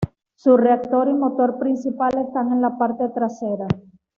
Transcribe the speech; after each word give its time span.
Su 0.33 0.57
reactor 0.57 1.09
y 1.09 1.13
motor 1.13 1.59
principal 1.59 2.09
están 2.17 2.51
en 2.53 2.61
la 2.63 2.75
parte 2.75 3.07
trasera. 3.09 3.67